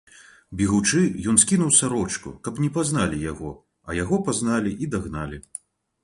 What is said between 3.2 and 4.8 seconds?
яго, а яго пазналі